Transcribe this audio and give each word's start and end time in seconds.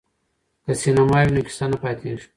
که 0.65 0.71
سینما 0.81 1.15
وي 1.19 1.25
نو 1.35 1.41
کیسه 1.47 1.65
نه 1.71 1.77
پاتیږي. 1.81 2.25